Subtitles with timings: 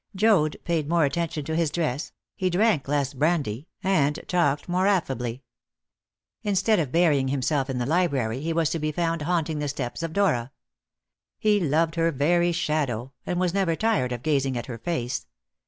[0.15, 5.43] Joad paid more attention to his dress, he drank less brandy, and talked more affably.
[6.41, 10.01] Instead of burying himself in the library, he was to be found haunting the steps
[10.01, 10.51] of Dora.
[11.37, 15.27] He loved her very shadow, and was never tired of gazing at her face.